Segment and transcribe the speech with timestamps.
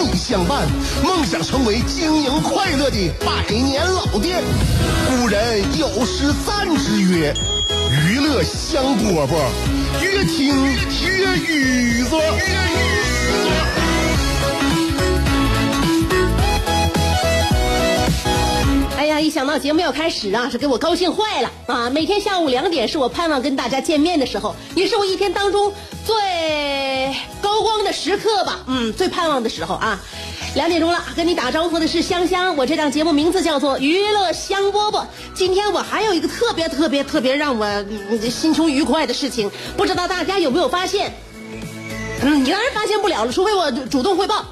[0.00, 0.66] 你相伴，
[1.02, 4.44] 梦想成为经营快乐的百年老店。
[5.08, 7.34] 古人有诗赞之曰
[7.90, 9.34] ：“娱乐香饽饽，
[10.00, 10.54] 越听
[11.04, 12.16] 越雨子。”
[18.96, 21.90] 哎呀，一想到节目要开始啊，是给我高兴坏了啊！
[21.90, 25.72] 每天下午两点是我盼望跟大家见面的时候，也是我一天当中
[26.06, 26.14] 最
[27.40, 28.60] 高光的时刻吧。
[28.66, 29.98] 嗯，最盼望的时候啊，
[30.54, 32.56] 两点钟了，跟你打招呼的是香香。
[32.56, 35.02] 我这档节目名字叫做《娱乐香饽饽》。
[35.34, 37.66] 今天我还有一个特别特别特别让我、
[38.30, 41.12] 心情愉快的事情，不知道大家有没有发现？
[42.22, 44.44] 嗯，你当然发现不了了，除非我主动汇报。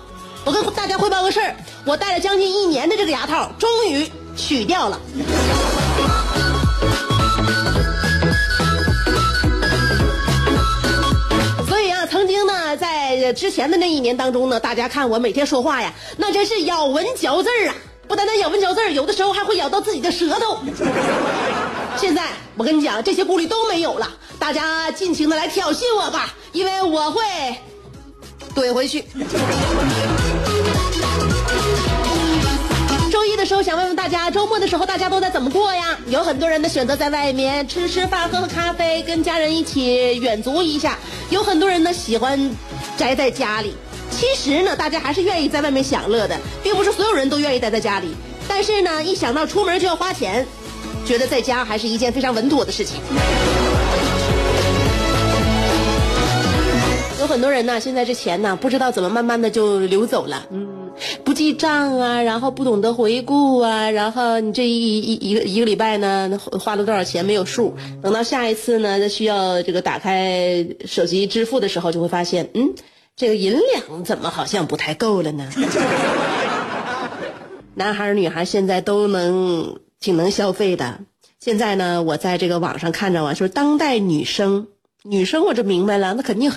[0.45, 5.01] 我跟大家汇报个事儿，我戴了将近一年的这个牙套，终于取掉了。
[13.33, 17.75] 之前的那一年当中呢，大家看我每天说话呀，那真是咬文嚼字儿啊！
[18.09, 20.59] 不单单咬文嚼字儿，有的时候还会咬到自己的舌头。
[21.99, 22.25] 现在
[22.57, 27.23] 我跟你讲，这些顾虑都没有了，大家尽情的来挑衅我吧，因为我会
[28.55, 29.05] 怼回去。
[33.47, 35.97] 时候想问问大家，周末的时候大家都在怎么过呀？
[36.09, 40.99] 有很多人的选择在外面吃吃饭、喝喝咖啡，跟家人一起远足一下；
[41.31, 42.51] 有很多人呢喜欢
[42.97, 43.77] 宅在家里。
[44.11, 48.15] 其实呢，大家还是愿意在外面享乐的，并不是所有人都愿意待在家里。
[48.49, 50.45] 但是呢，一想到出门就要花钱，
[51.07, 52.97] 觉得在家还是一件非常稳妥的事情。
[57.27, 60.93] 有很多人呢，现在这钱呢，不知道怎么慢慢的就流走了，嗯，
[61.25, 72.77] 不记账啊，然后不懂得回顾啊，然后你这一一一个一个礼拜呢，花了多少钱没有数，等到下一次呢，需要这个打开手机支付的时候，就会发现，嗯，
[73.17, 75.51] 这个银两怎么好像不太够了呢？
[77.75, 81.01] 男孩儿女孩儿现在都能挺能消费的。
[81.41, 84.69] 现在呢，我在这个网上看着啊，就是当代女生，
[85.03, 86.53] 女生我这明白了，那肯定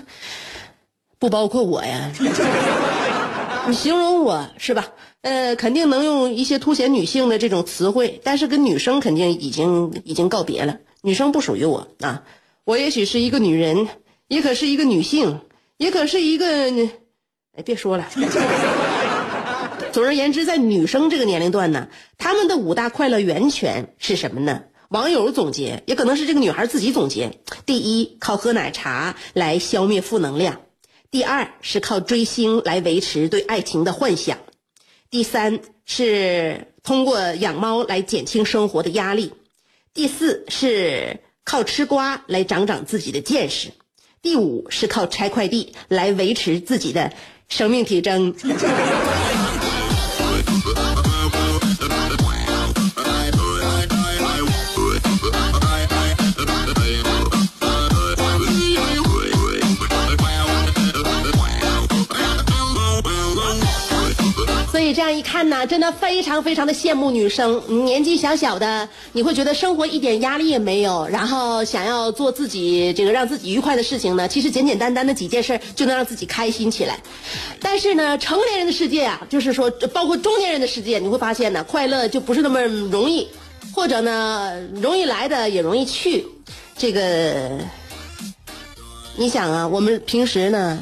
[1.20, 2.12] 不包括我呀。
[3.68, 4.88] 你形容我是吧？
[5.22, 10.78] 呃，肯定能用一些凸显女性的这种词汇，但是跟女生肯定已经已经告别了。
[11.02, 12.24] 女生不属于我啊，
[12.64, 13.88] 我也许是一个女人，
[14.28, 15.42] 也可是一个女性，
[15.78, 16.46] 也可是一个，
[17.56, 18.08] 哎，别说了。
[19.92, 24.64] 总而言之，在女生这个年龄段呢，她们的五大快乐源泉是什么呢？
[24.90, 27.40] 网友总结，也可能是这个女孩自己总结。
[27.66, 30.54] 第一，靠喝奶茶来消灭负能量；
[31.12, 34.38] 第二，是靠追星来维持对爱情的幻想；
[35.10, 39.32] 第三，是通过养猫来减轻生活的压力；
[39.92, 43.72] 第四，是靠吃瓜来长长自己的见识；
[44.22, 47.12] 第五，是靠拆快递来维持自己的
[47.48, 48.36] 生命体征。
[65.68, 67.62] 真的非常非常的羡慕女生。
[67.86, 77.00] 年纪小小的，你会觉得生活一点压力也没有，然后想要做自己这个让自己愉快的事情呢，其实简简单单的几件事就能让自己开心起来。
[77.62, 83.28] 但是呢，成年人的世界啊，就是说包括中年人的世界，你会发现呢，快乐就不是那么容易，
[83.74, 86.26] 或者呢，容易来的也容易去。
[86.78, 87.60] 这个，
[89.18, 90.82] 你想啊，我们平时呢，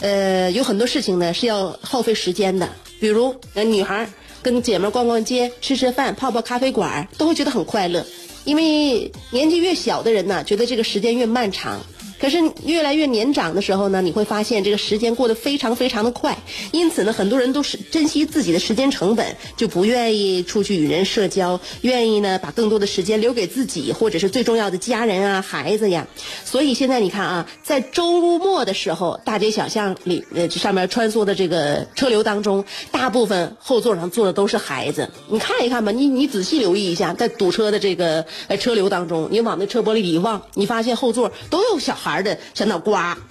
[0.00, 2.68] 呃，有很多事情呢是要耗费时间的，
[3.00, 4.08] 比如呃女孩
[4.42, 8.06] 跟姐妹逛逛街、吃吃饭、泡泡咖啡馆，都会觉得很快乐。
[8.44, 11.80] 因为年纪越小的人呢，觉得这个时间越漫长。
[12.20, 16.36] 可是越来越年长的时候呢，你会发现这个时间过得非常非常的快，
[16.70, 26.06] 因此呢，很多人都是珍惜自己的时间成本，就不愿意出去与人社交，愿意呢把更多的时间留给自己或者是最重要的家人啊、孩子呀。
[26.44, 35.08] 所以现在你看啊，在周末的时候，大街小巷里呃这上面穿梭的这个车流当中，大部分后座上坐的都是孩子。
[35.28, 43.16] 你看一看吧，你你仔细留意一下，在堵车的这个呃车流当中，你往那车玻璃里一望，你发现后座都有小孩孩的小脑瓜。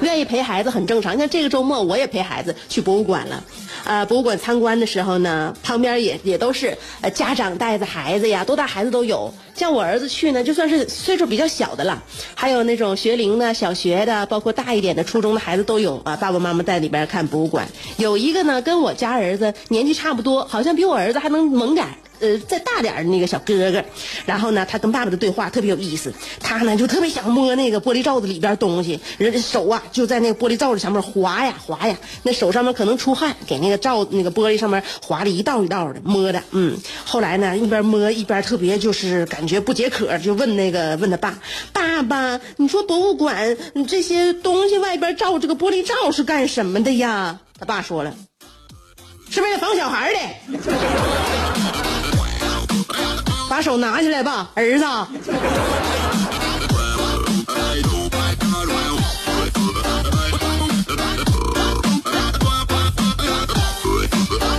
[0.00, 1.18] 愿意陪孩子很正常。
[1.18, 3.42] 像这个周末我也陪孩子去博物馆了，
[3.84, 9.34] 啊，博物馆参观的时候呢，旁边也也都是呃家长带着孩子呀，多大孩子都有。
[9.56, 12.00] 像我儿子去呢，就算是岁数比较小的了，
[12.36, 16.14] 还有那种学龄的、小学的，包括大一点的初中的孩子都有啊。
[16.16, 17.66] 爸爸妈妈在里边看博物馆，
[17.96, 21.92] 有一个呢跟我家儿子年纪差不多，好像比我儿子还能猛点儿。
[22.20, 23.84] 呃，再大点儿的那个小哥哥，
[24.26, 26.12] 然后呢，他跟爸爸的对话特别有意思。
[26.40, 36.42] 他呢就特别想摸那个玻璃罩子里边东西，人手啊就在那个玻璃罩子上面划呀划呀，那手上面可能出汗，给那个罩那个玻璃上面划了一道一道的摸的。
[36.50, 41.38] 嗯，后来呢一边摸一边特别就是感觉不解渴，就问那个问他爸
[41.72, 43.56] ：“爸爸，你说博物馆
[43.86, 48.14] 这些东西外边罩这个玻璃罩是干什么的呀？”他爸说了
[49.30, 50.18] ：“是为了防小孩的。”
[53.48, 54.84] 把手拿起来吧，儿子。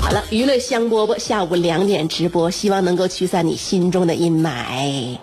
[0.02, 5.18] 好了，娱乐香饽饽下午两点直播，希望能够驱散你心中的阴霾。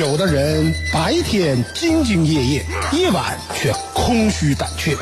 [0.00, 4.96] 有的人白天兢兢业业，夜晚却空虚胆怯；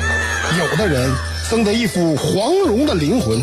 [0.58, 1.11] 有的人
[1.49, 3.43] 生得一副黄蓉的灵魂。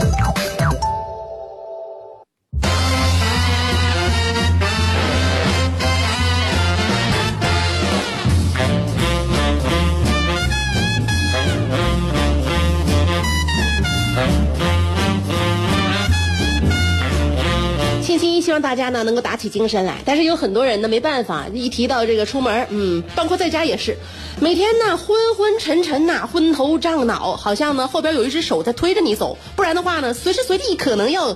[18.61, 23.97] 大家呢能够打起精神来，但是有很多人呢没办法，一提到这个出门，嗯，包括在家也是，
[24.39, 31.35] 每天呢昏昏沉沉呐，昏头胀脑，好像呢后边有一只手在推着你走，不然的话呢随时随地可能要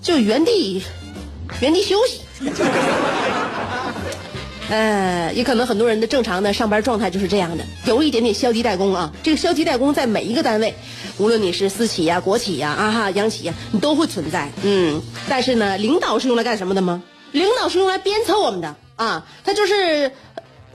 [0.00, 0.82] 就原地
[1.60, 2.20] 原地休息。
[4.72, 9.12] 呃，也可能很多人的正常的上班状态就是这样的，有一点点消极怠工啊。
[9.22, 10.74] 这个消极怠工在每一个单位，
[11.18, 14.50] 无论你是私企呀、国企呀、啊哈、央企呀，你都会存在。
[14.62, 17.02] 嗯，但是呢，领导是用来干什么的吗？
[17.32, 20.10] 领导是用来鞭策我们的啊，他就是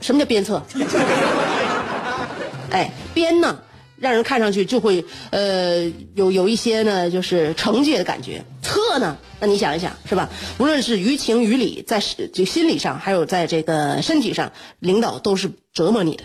[0.00, 0.62] 什么叫鞭策？
[2.70, 3.58] 哎，鞭呢？
[4.00, 8.44] 让人看上去就会呃有有一些呢，就是惩戒的感觉。
[8.62, 10.28] 测呢，那你想一想是吧？
[10.58, 12.00] 无论是于情于理，在
[12.32, 16.24] 就心理上，还有在这个身体上，领导都是折磨你的。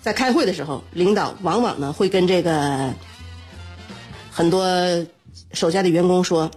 [0.00, 2.92] 在开会的时候，领导往往呢会跟这个
[4.30, 4.66] 很多
[5.52, 6.50] 手下的员工说：“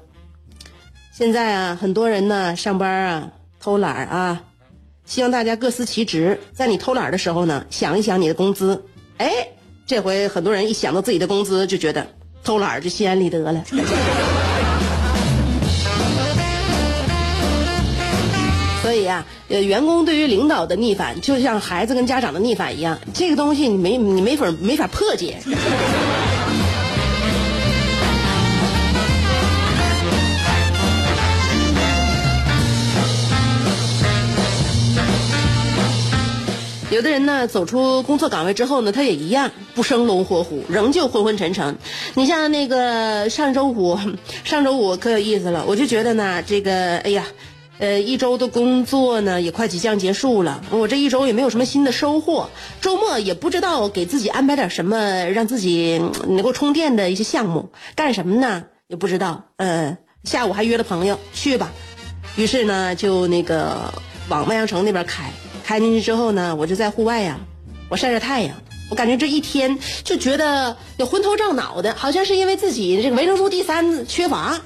[1.11, 4.43] 现在啊，很多人呢上班啊偷懒啊，
[5.05, 6.39] 希望大家各司其职。
[6.53, 8.85] 在你偷懒的时候呢，想一想你的工资，
[9.17, 9.47] 哎。”
[9.85, 12.07] 这回很多人一想到自己的工资，就觉得
[12.43, 13.63] 偷懒就心安理得了。
[18.81, 25.37] 所以啊，呃，员工对于领导的逆反，就像孩子跟家长的逆反一样，这个东西你没你没法没法破解。
[36.93, 41.75] 有的人呢，走出工作岗位之后呢，他也一样不生龙活虎，仍旧昏昏沉沉。
[42.13, 43.97] 你像那个上周五，
[44.45, 47.25] 上周五可有意思了，我就觉得呢，这个哎呀，
[47.79, 52.47] 呃，一周的工作呢也快即将结束了，我这一周也没有什么新的收获，
[52.79, 58.65] 周末也不知道给自己安排点什么，让自己能够充电的一些项目，干什么呢？
[58.87, 59.45] 也不知道。
[59.57, 61.71] 呃，下午还约了朋友去吧，
[62.35, 63.91] 于是呢，就那个
[64.29, 65.31] 往万象城那边开。
[65.63, 67.39] 开进去之后呢，我就在户外呀，
[67.89, 68.55] 我晒晒太阳。
[68.91, 74.59] 我感觉这一天就觉得有昏头胀脑的，好像是因为自己这个维生素 D 三缺乏。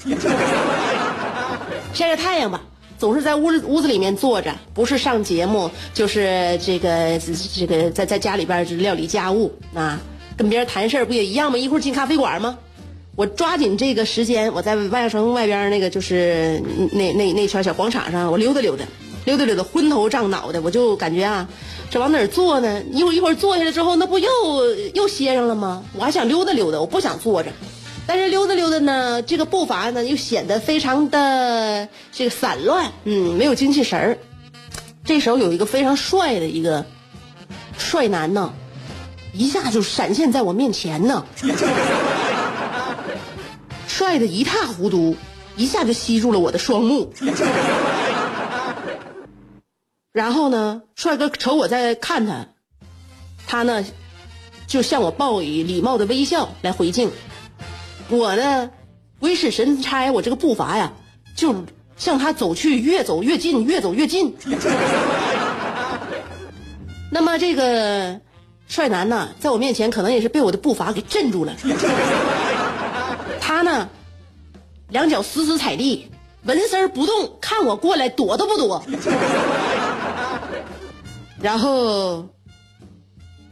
[1.94, 2.62] 晒 晒太阳吧，
[2.98, 7.18] 总是在屋屋子里面坐着，不是上节目，就是这个
[7.56, 9.98] 这个在在家里边料理家务啊，
[10.36, 11.58] 跟别人谈事儿不也一样吗？
[11.58, 12.58] 一会儿进咖啡馆吗？
[13.16, 16.62] 我抓紧这个时间，我在万象城外边那个就是
[16.92, 18.84] 那那那圈小广场上，我溜达溜达。
[19.27, 21.46] 溜达溜达，昏头胀脑的，我就感觉啊，
[21.89, 22.81] 这往哪儿坐呢？
[22.93, 24.29] 一会儿一会儿坐下来之后，那不又
[24.93, 25.84] 又歇上了吗？
[25.91, 27.51] 我还想溜达溜达，我不想坐着。
[28.05, 34.17] 但是溜达溜达呢，这个步伐呢又显得非常的这个散乱，嗯，没有精气神儿。
[35.03, 36.86] 这时候有一个非常帅的一个
[37.77, 38.53] 帅男呢，
[39.34, 41.25] 一下就闪现在我面前呢，
[43.89, 45.17] 帅的一塌糊涂，
[45.57, 47.12] 一下就吸住了我的双目。
[50.17, 52.47] 然后呢，帅哥瞅我在看他，
[53.45, 53.86] 他呢
[54.65, 57.12] 就向我报以礼貌的微笑来回敬。
[58.09, 58.71] 我呢，
[59.19, 60.91] 鬼使神差，我这个步伐呀，
[61.36, 61.53] 就
[61.97, 64.36] 向他走去，越走越近，越走越近。
[67.12, 68.19] 那么这个
[68.67, 71.55] 帅男呢，在我面前可能也是被我的步伐给镇住了。
[73.39, 73.88] 他呢，
[74.89, 76.09] 两脚死死踩地，
[76.45, 78.83] 纹丝不动，看我过来，躲都不躲。
[81.41, 82.27] 然后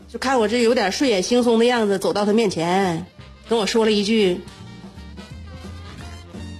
[0.07, 3.05] 就看我这有点睡眼惺忪的样子，走到他面前，
[3.47, 4.41] 跟我说了一句：“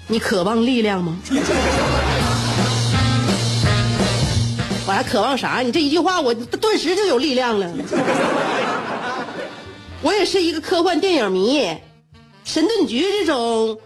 [0.08, 1.17] 你渴望力量吗？”
[4.88, 5.62] 我还渴望啥？
[5.62, 7.72] 你这一句话，我顿时就有力量了。
[10.03, 11.75] 我也是一个科幻电影迷，
[12.44, 13.79] 神盾局这种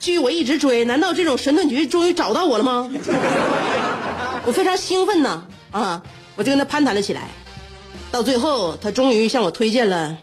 [0.00, 2.90] 剧我一直追，难道这种神盾局终于找到我了吗？
[4.44, 5.44] 我非常兴奋呐！
[5.70, 6.02] 啊！
[6.40, 7.28] 我就跟他攀谈了起来，
[8.10, 10.16] 到最后，他终于向我推荐了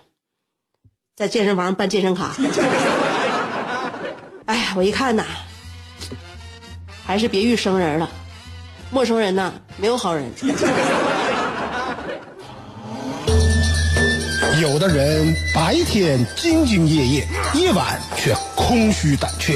[1.16, 2.36] 在健身房办健身卡。
[4.48, 5.24] 哎呀，我一看呐，
[7.06, 8.10] 还是别遇生人了，
[8.90, 10.26] 陌生人呐，没有好人。
[14.60, 19.54] 有的人白天兢兢业业，夜晚却空虚胆怯；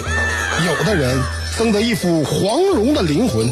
[0.68, 1.20] 有的人
[1.58, 3.52] 生得一副黄蓉的灵魂。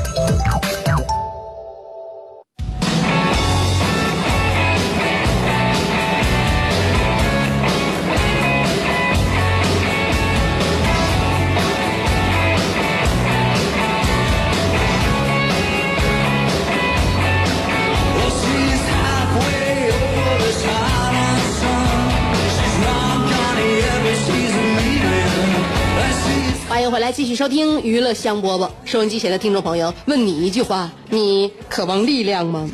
[27.51, 32.65] 听娱乐香饽饽，收音机前的听众朋友，问你一句话：你渴望力量吗？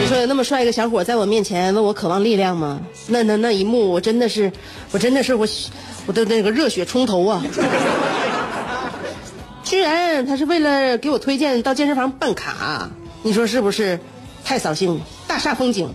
[0.00, 2.80] 你说有那么帅一个小伙在我面前问我渴望力量吗？
[3.06, 4.50] 那那那一幕，我真的是，
[4.90, 5.46] 我真的是我，
[6.06, 7.44] 我的那个热血冲头啊！
[9.62, 12.90] 居然他是为了给我推荐到健身房办卡，
[13.22, 14.00] 你说是不是？
[14.44, 15.94] 太扫兴，大煞风景。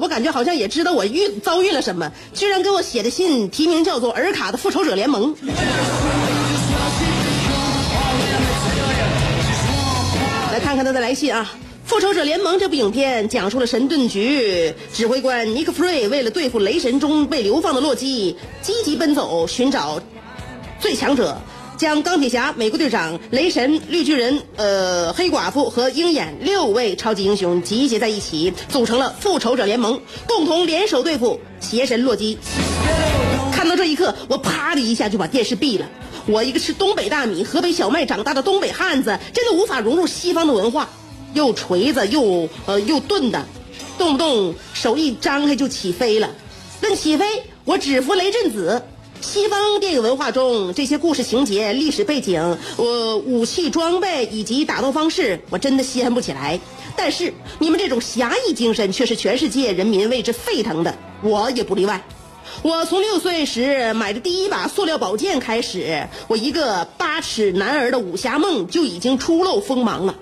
[0.00, 5.34] 我感觉好像也知道我遇遭遇了什么，居然给我写的信题名叫做《尔卡的复仇者联盟》。
[10.52, 11.50] 来看看他的来信啊，
[11.88, 20.00] 《复仇者联盟》这部影片讲述了神盾局指挥官尼克弗瑞为了对付雷神中被流放的洛基，积极奔走寻找
[20.80, 21.38] 最强者。
[21.82, 32.38] 将钢铁侠、美国队长、雷神、绿巨人、呃黑寡妇和鹰眼六位超级英雄集结在一起，组成了复仇者联盟，共同联手对付邪神洛基。
[33.52, 35.88] 看到这一刻，我啪的一下就把电视闭了。
[36.26, 40.88] 我一个吃东北大米、河北小麦长大的东北汉子，真的无法融入西方的文化，
[41.34, 43.44] 又锤子又呃又钝的，
[43.98, 46.30] 动不动手一张开就起飞了。
[46.80, 47.26] 论起飞，
[47.64, 48.80] 我只服雷震子。
[49.22, 56.58] 西方电影文化中，这些故事情节、历史背景、我武器装备以及打斗方式，我真的稀罕不起来。
[56.96, 62.02] 但是你们这种侠义精神却是全世界人民为之沸腾的，我也不例外。
[62.62, 70.16] 我从六岁时买的第一把塑料宝剑开始，我一个八尺男儿的武侠梦就已经初露锋芒了。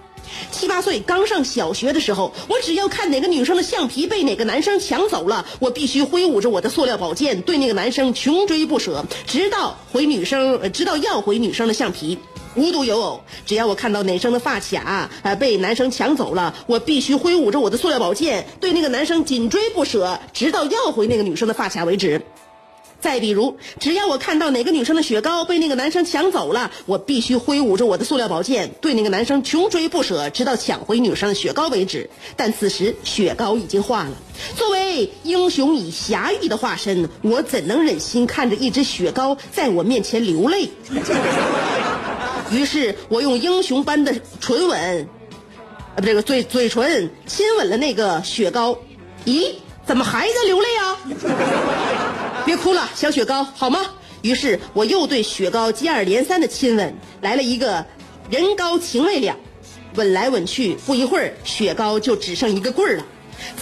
[0.50, 12.18] 七八岁刚上小学的时候，我只要看哪个女生的橡皮被哪个男生抢走了，我必须挥舞着我的塑料宝剑对那个男生穷追不舍，直到回女生，直到要回女生的橡皮。
[12.56, 22.20] 无独有偶，只要我看到哪生的发卡呃被男生抢走了，我必须挥舞着我的塑料宝剑对那个男生紧追不舍，直到要回那个女生的发卡为止。
[23.00, 32.10] 再比如，只要我看到哪个女生的雪糕被那个男生抢走了，我必须挥舞着我的塑料宝剑，对那个男生穷追不舍，直到抢回女生的雪糕为止。
[32.36, 34.10] 但此时雪糕已经化了。
[34.54, 40.68] 作为英雄与侠义的化身，我怎能忍心看着一只雪糕在我面前流泪？
[42.52, 45.08] 于是我用英雄般的唇吻，
[45.94, 48.76] 啊，不，这个嘴嘴唇亲吻了那个雪糕。
[49.24, 49.52] 咦，
[49.86, 50.98] 怎么还在流泪啊？
[52.44, 53.80] 别哭了，小雪糕，好吗？
[54.22, 57.84] 于是我又对雪糕接二连三的亲吻，来了一个
[58.30, 59.36] 人高情未了，
[59.94, 63.06] 吻来吻去，不一会儿，雪糕就只剩一个棍儿了。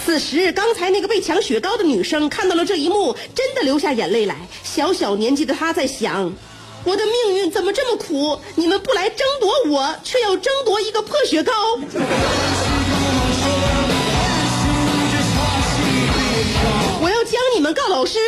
[0.05, 4.37] 此时，刚才那个被抢雪糕的女生看到了这一幕，真的流下眼泪来。
[4.65, 6.33] 小小年纪的她在想：
[6.85, 8.41] 我的命运怎么这么苦？
[8.57, 11.53] 你们不来争夺我，却要争夺一个破雪糕。
[17.69, 18.19] 们告老师。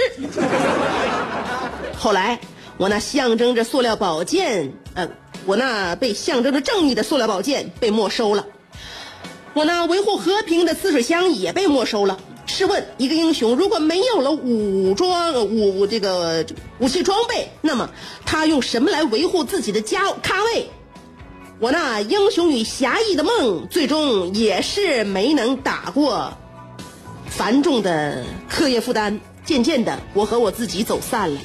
[1.96, 2.38] 后来，
[2.76, 5.08] 我那象征着塑料宝剑，呃，
[5.46, 8.46] 我那被象征着正义的塑料宝剑被没收了。
[9.54, 12.18] 我那维护和平的滋水枪也被没收了。
[12.46, 16.44] 试问，一个英雄如果没有了武装武这个
[16.78, 17.88] 武器装备，那么
[18.26, 20.68] 他用什么来维护自己的家咖位？
[21.58, 26.32] 我那英雄与侠义的梦，最终也是没能打过
[27.26, 29.20] 繁重的课业负担。
[29.44, 31.40] 渐渐的，我和我自己走散了。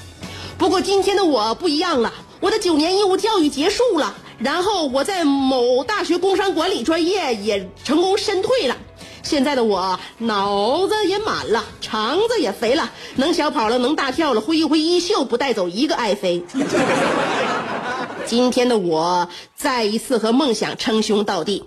[0.57, 4.15] 不过今天的我不一样了，我的九年义务教育结束了。
[4.37, 8.75] 然后我在某大学工商管理专业也成功申退了，
[9.23, 16.43] 现在的我脑子也满了，肠子也肥了，能小跑了，能大跳了，挥一挥衣袖不带走一个爱妃。
[18.25, 21.63] 今天的我再一次和梦想称兄道弟。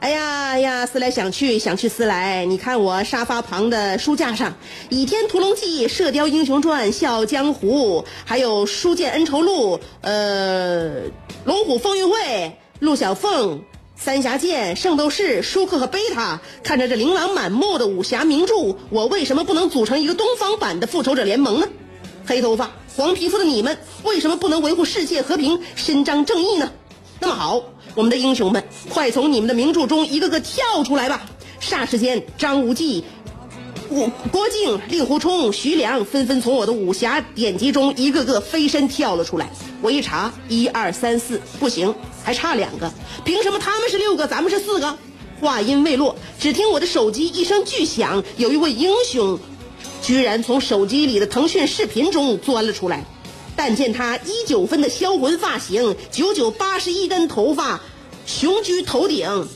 [0.00, 4.52] 哎呀呀，思来想去，想去思来，你看我沙发旁的书架上，
[4.90, 11.02] 《倚天屠龙记》《射雕英雄传》《笑傲江湖》，还有《书剑恩仇录》呃，
[11.44, 12.16] 《龙虎风云会》
[12.78, 13.58] 《陆小凤》
[13.96, 21.66] 《三侠剑》《圣斗士》《舒克和贝塔》，看着这琳琅满目的武侠名著，我为什么不能组成一个东方版的复仇者联盟呢？
[22.24, 26.70] 黑头发、黄皮肤的你们，为什么不能维护世界和平、伸张正义呢？
[27.18, 27.64] 那么好。
[27.98, 31.28] 我们的英雄们，快从你们的名著中一个个跳出来吧！
[31.60, 33.02] 霎时间，张无忌、
[33.88, 39.50] 郭郭靖、令狐冲、徐良纷纷从我的武侠典籍中一个个飞身跳了出来。
[39.82, 42.88] 我一查，一二三四，不行，还差两个。
[43.24, 44.96] 凭什么他们是六个，咱们是四个？
[45.40, 49.36] 话音未落，只听我的手机一声巨响，有一位英雄，
[50.00, 53.04] 居然从手机里的腾讯视频中钻了出来。
[53.56, 57.80] 但见他一九分的销魂发型，九九八十一根头发，
[58.28, 59.48] 雄居头顶，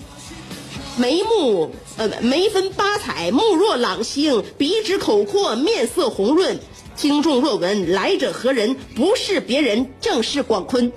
[0.97, 6.59] 眉目呃眉分八彩，目若朗星，鼻直口阔，面色红润。
[6.97, 8.75] 听众若闻来者何人？
[8.97, 10.91] 不是别人，正是广坤。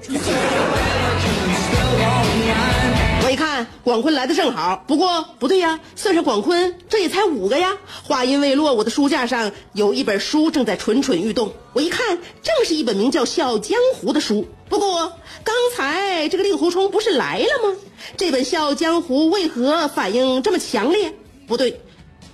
[3.86, 4.84] 广坤来的正好。
[4.88, 7.78] 不过不对呀，算上广坤，这也才五个呀。
[8.04, 11.54] 话音未落，我的书架上有一本书正在蠢蠢欲动。
[11.72, 14.48] 我一看，正是一本名叫《笑傲江湖》的书。
[14.68, 17.78] 不过刚才这个令狐冲不是来了吗？
[18.18, 21.14] 这本《笑傲江湖》为何反应这么强烈？
[21.48, 21.80] 不对，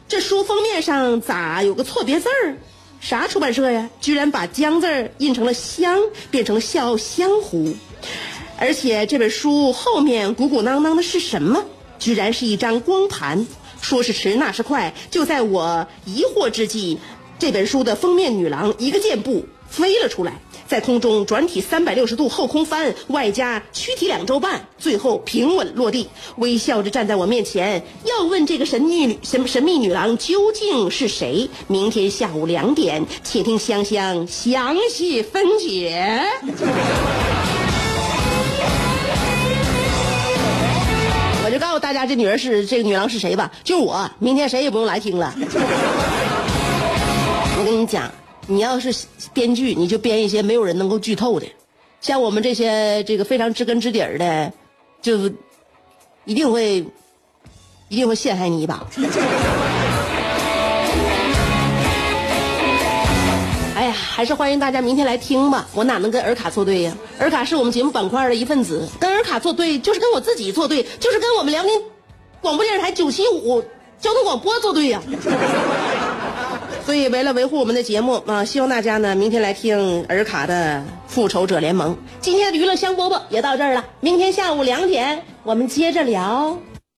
[0.07, 2.55] 这书封面上咋有个错别字儿？
[3.01, 3.89] 啥出版社呀？
[3.99, 5.99] 居然把“江”字印成了“香”，
[6.31, 7.57] 变成了《笑傲江湖》。
[8.61, 11.65] 而且这本书后面鼓鼓囊囊的是什么？
[11.97, 13.47] 居然是一张光盘。
[13.81, 16.99] 说时迟，那时快，就在我疑惑之际，
[17.39, 31.49] 这本书的封面女郎一个箭步飞了出来，在空中转体三百六十度后空翻，外加躯体两周半，最后平稳落地，微笑着站在我面前，要问这个神秘女神神秘女郎究竟是谁？
[31.65, 36.21] 明天下午两点，且听香香详细分解。
[41.93, 43.51] 大家，这女人是这个女郎是谁吧？
[43.65, 44.09] 就是我。
[44.17, 45.35] 明天谁也不用来听了。
[47.59, 48.09] 我跟你讲，
[48.47, 48.95] 你要是
[49.33, 51.45] 编剧，你就编一些没有人能够剧透的，
[51.99, 54.53] 像我们这些这个非常知根知底儿的，
[55.01, 55.29] 就
[56.23, 56.77] 一定会
[57.89, 58.87] 一定会陷害你一把。
[64.21, 65.67] 还是欢迎大家明天来听吧。
[65.73, 66.95] 我哪能跟尔卡作对呀？
[67.17, 71.71] 尔卡是我们节目板块的一份子，跟尔卡作对就是跟我自己作对，就是跟我们辽宁
[72.39, 73.63] 广播电视台九七五
[73.99, 75.01] 交通广播作对呀。
[76.85, 81.91] 所以，为了维护我们的节目啊，希望大家呢明天来听尔卡的《复仇者联盟》。
[82.19, 86.55] 今天的娱乐香饽饽也到这儿了，明天下午两点我们接着聊。